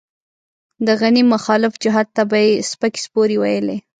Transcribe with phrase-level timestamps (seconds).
[0.85, 3.77] د غني مخالف جهت ته به يې سپکې سپورې ويلې.